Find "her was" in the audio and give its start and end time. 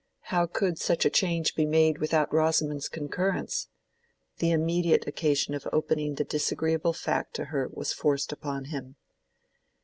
7.53-7.93